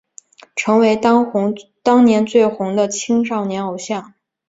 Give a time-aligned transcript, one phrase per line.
[0.55, 0.95] 成为
[1.83, 4.15] 当年最红的青少年偶像。